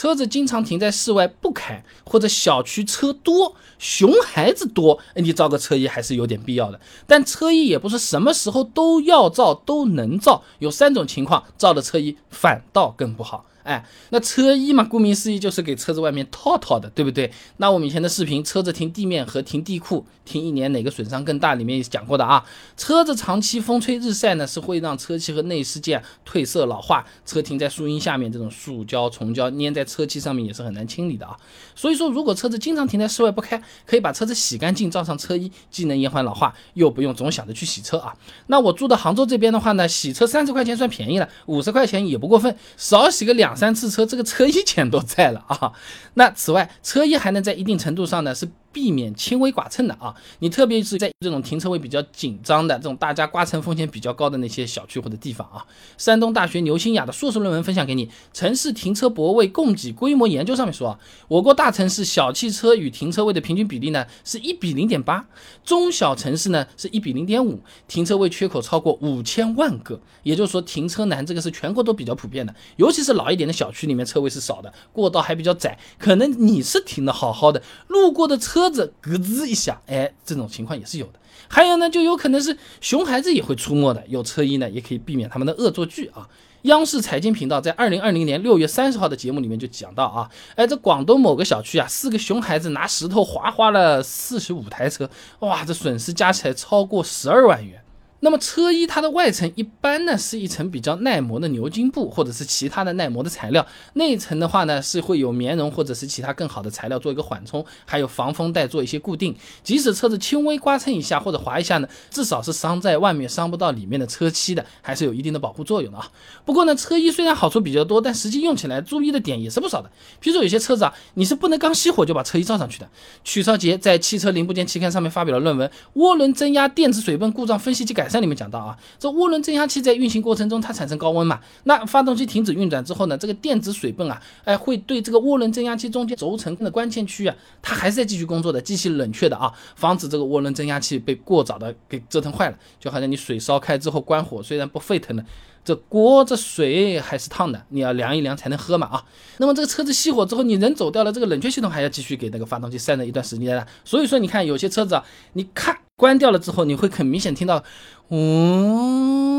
[0.00, 6.80] 车子经常停在室外不开，或者小区车多、熊孩子多，你造个车衣还是有点必要的。
[7.06, 13.44] 但车衣也不是什么时候都要造、都能造，有三种情况造的车衣反倒更不好。
[13.70, 17.30] 哎，那车衣嘛，顾名思义就是给车子外面套套的，对不对？
[17.58, 21.54] 那我们以前的视频，车子停地面和停地库停一年哪个损伤更大？
[21.54, 22.44] 里面也讲过的啊。
[22.76, 27.06] 车子长期风吹日晒呢，是会让车漆和内饰件褪色老化。
[27.24, 31.36] 车停在树荫下面，这种树胶、虫胶粘在车漆上面也是很难清理的啊。
[31.76, 38.12] 所以说，如果车子经常停在室外不开，可以把车子洗干净，罩上车衣，既能延缓老化，又不用总想着去洗车啊。
[38.48, 43.56] 那我住的杭州这边的话呢，洗车三十块钱算便宜了，五十块钱也不过分，少洗个两。
[43.60, 45.72] 三次车，这个车衣钱都在了啊。
[46.14, 48.48] 那此外，车衣还能在一定程度上呢是。
[48.72, 55.66] 避免轻微剐蹭的啊，你特别是在这种停车位比较紧张的、这种大家刮蹭风险比较高的那些小区或者地方啊。
[55.98, 65.26] 山东大学牛新雅的硕士论文分享给你，《城市停车泊位供给规模研究》上面说啊，我国大城市小汽车与停车位的平均比例呢是一比零点八，
[65.64, 78.59] 中小城市呢是一比零点五，停车位缺口超过五千万个，也就是说停车难，这个是全国都比较普遍的，尤其是老一点的小区里面车位是少的，过道还比较窄，可能你是停的好好的，路过的车。
[78.60, 81.12] 车子咯吱一下，哎，这种情况也是有的。
[81.48, 84.04] 还有呢，就有可能是熊孩子也会出没的。
[84.06, 86.28] 有车衣呢，也可以避免他们的恶作剧啊。
[86.62, 97.82] 央视财经频道在二零二零年六月三十号的节目里面就讲到啊，哎，这广东某个小区啊，四个熊孩子拿石头划花了四十五台车，哇，这损失加起来超过十二万元。
[98.20, 109.34] 那么车衣它的外层一般呢是一层比较耐磨的牛津布或者是其他的耐磨的材料，内层的话呢是会有棉绒或者是其他更好的材料做一个缓冲，还有防风带做一些固定。
[109.62, 116.06] 即使车子轻微刮蹭一下或者划一下呢，至少是伤在外面，伤不到里面的车漆的，还是有一定的保护作用的啊。
[116.44, 119.90] 不过呢，车衣虽然好处比较多，但实际用起来注意的点也是不少的。
[120.20, 122.86] 比如说有些车子啊，你是不能刚熄火就把车衣罩上去的。
[123.24, 125.66] 曲超杰在《汽车零部件期刊》上面发表了论文
[125.98, 128.08] 《涡轮增压电子水泵故障分析及改》。
[128.10, 142.56] 在里面讲到啊，这涡轮增压器在运行过程中它产生高温嘛，那发动机停止运转之后呢，这个电子水泵啊，哎会对这个涡轮增压器中间轴承的关键区啊，它还是在继续工作的，机器冷却的啊，防止这个涡轮增压器被过早的给折腾坏了。
[142.78, 145.24] 就好像你水烧开之后关火，虽然不沸腾了，
[145.64, 149.04] 这锅这水还是烫的，你要凉一凉才能喝嘛啊。
[149.38, 153.66] 那么这个车子熄火之后，你人走掉了，这个冷却系统还要继续给那个发动机散热一段时间的。
[153.84, 155.04] 所以说你看有些车子啊，
[155.34, 155.76] 你看。
[156.00, 157.62] 关掉了之后，你会很明显听到，
[158.08, 159.36] 嗯，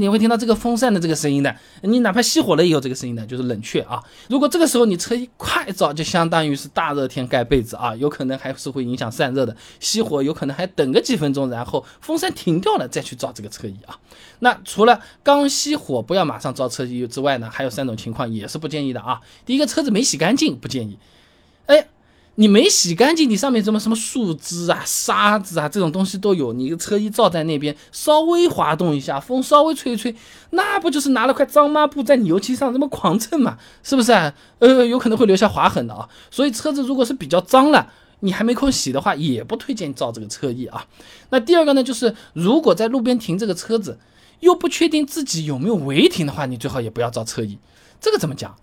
[0.00, 1.54] 你会听到这个风扇的这个声音的。
[1.82, 4.02] 你哪怕熄火了也有这个声音的，就是冷却啊。
[4.30, 9.54] 如果这个时候你车一快照，就相当于是大热天盖被子啊，有可能还是会影响散热的。
[9.78, 13.98] 熄火有可能还等个几分钟，然后风扇停掉了再去照这个车衣啊。
[14.38, 19.20] 那除了刚熄火不要马上照车衣之外呢，还有三种情况也是不建议的啊。
[19.44, 20.98] 第一个，车子没洗干净，不建议。
[21.66, 21.88] 哎。
[22.36, 30.14] 你没洗干净，你上面什么什么树枝啊、沙子啊这种东西都有，你的车衣罩在那边，稍微滑动一下，风稍微吹一吹，
[30.50, 33.56] 那不就是拿了块脏抹布在你油漆上这么狂蹭嘛？
[33.82, 34.34] 是不是啊？
[34.58, 36.08] 呃，有可能会留下划痕的啊。
[36.30, 40.86] 所以车子如果是比较脏了，你还没空洗的话，也不推荐罩这个车衣啊。
[41.30, 43.98] 那第二个呢，就是如果在路边停这个车子，
[44.40, 47.58] 又不确定自己有没有违停的话，你最好也不要罩车衣。
[48.00, 48.56] 这个怎么讲？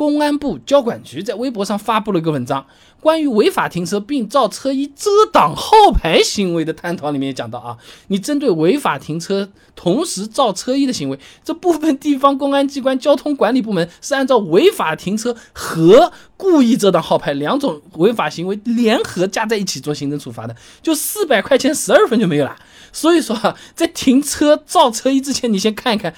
[0.00, 2.64] 公安部交管局在微博上发布了一个文章，
[3.02, 7.10] 关于违法停车并造车衣遮挡号牌行为的探讨。
[7.10, 22.56] 里面也讲到啊，你针对违法停车同时造车衣的行为，这部分地方公安机关交通管理部门是按照违法停车和故意遮挡号牌两种违法行为联合加在一起做行政处罚的，就四百块钱十二分就没有了。
[22.90, 26.14] 所以说啊，在停车造车衣之前，你先看一看，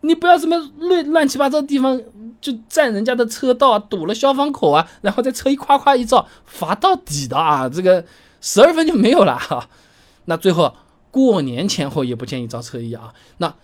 [0.00, 2.00] 你不要什么乱乱七八糟的地方。
[2.52, 8.04] 就占人家的车道啊，堵了消防口啊，然后在车一夸夸一照，罚到底的啊，这个
[8.40, 9.68] 十二分就没有了哈。
[10.26, 10.74] 那最后
[11.10, 13.12] 过年前后也不建议造车衣啊。
[13.38, 13.54] 那。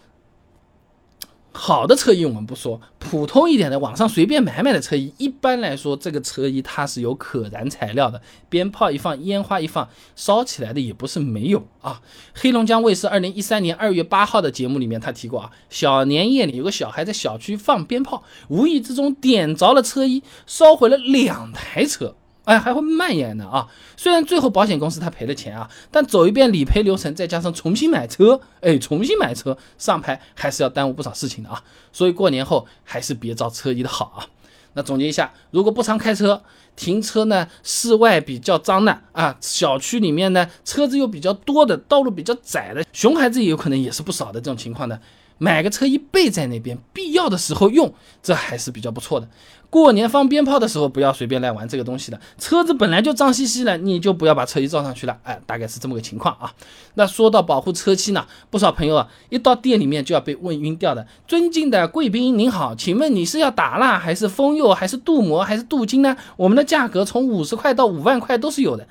[1.55, 12.01] 好的车衣我们不说，普通一点的网上随便买买的车衣，一般来说这个车衣它是有可燃材料的，鞭炮一放，烟花一放，烧起来的也不是没有啊。
[12.35, 22.17] 黑龙江卫视二零一三年二月八号的节目里面，他提过啊，小年夜里有个小孩在小区放鞭炮，无意之中点着了车衣，烧毁了两台车。
[22.45, 23.69] 哎，还会蔓延的啊！
[23.97, 31.63] 虽然最后保险公司他赔了钱啊，但走一遍理赔流程，再加上重新买车，哎，重新买车上牌还是要耽误不少事情的啊。
[31.93, 34.27] 所以过年后还是别造车衣的好啊。
[34.75, 36.43] 那总结一下，如果不常开车，
[36.75, 44.99] 停车呢，室外比较脏的啊，小区里面呢车子又比较多的，道路比较窄的，熊孩子也有可能也是不少的这种情况呢。
[45.43, 47.93] 买个车衣备在那边，必要的时候用，
[48.23, 49.29] 这还是比较不错的。
[49.69, 52.21] 过年放鞭炮的时候，不要随便来玩这个东西的。
[52.39, 55.19] 车子本来就脏兮兮的，你就不要把车衣罩上去了。
[55.25, 56.53] 哎，大概是这么个情况啊。
[56.95, 61.05] 那说到保护车漆呢，不少朋友啊，一到店里面就要被问晕掉的。
[61.27, 66.17] 尊敬的贵宾您好，请问你是要打蜡还是封釉还是镀膜还是镀金呢？
[66.37, 68.87] 我们的价格从五十块到五万块都是有的。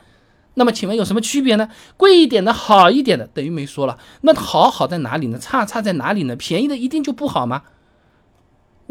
[0.55, 1.69] 那么请问有什么区别呢？
[1.97, 3.97] 贵一点的好一点的，等于没说了。
[4.21, 5.39] 那好好在哪里呢？
[5.39, 6.35] 差差在哪里呢？
[6.35, 7.63] 便宜的一定就不好吗？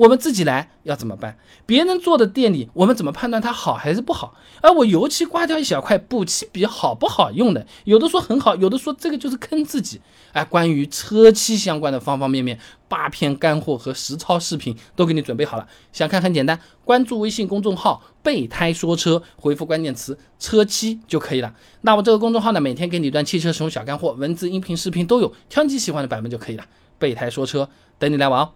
[0.00, 1.37] 我们自己来要怎么办？
[1.67, 4.35] 别人做的店里，我们怎么判断它好还是不好？
[4.62, 7.67] 而我油漆刮掉一小块，补漆笔好不好用的？
[7.85, 10.00] 有的说很好，有的说这个就是坑自己。
[10.32, 12.58] 哎，关于车漆相关的方方面面，
[12.88, 15.69] 八篇干货和实操视频都给你准备好了。
[15.93, 21.53] 想看很简单，关注微信公众号“备胎说车”，回复关键词“车漆”就可以了。
[21.82, 26.64] 那我这个公众号呢，每天给你一段汽车使用小干货，文字、音频、视频都有，挑你喜欢的版本就可以了。
[26.99, 27.69] 备胎说车，
[27.99, 28.53] 等你来玩哦。